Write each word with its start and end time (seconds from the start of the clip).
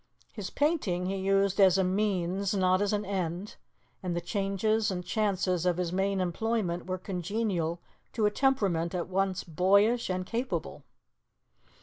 His 0.33 0.49
painting 0.49 1.05
he 1.05 1.15
used 1.17 1.61
as 1.61 1.77
a 1.77 1.83
means, 1.83 2.55
not 2.55 2.81
as 2.81 2.91
an 2.91 3.05
end, 3.05 3.57
and 4.01 4.15
the 4.15 4.19
changes 4.19 4.89
and 4.89 5.05
chances 5.05 5.63
of 5.63 5.77
his 5.77 5.93
main 5.93 6.19
employment 6.19 6.87
were 6.87 6.97
congenial 6.97 7.79
to 8.13 8.25
a 8.25 8.31
temperament 8.31 8.95
at 8.95 9.09
once 9.09 9.43
boyish 9.43 10.09
and 10.09 10.25
capable. 10.25 10.81